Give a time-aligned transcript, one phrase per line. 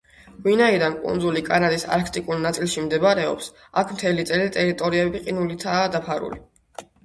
[0.45, 3.53] ვინაიდან კუნძული კანადის არქტიკულ ნაწილში მდებარეობს,
[3.85, 6.45] აქ მთელი წელი ტერიტორიები ყინულებითაა დაფარული.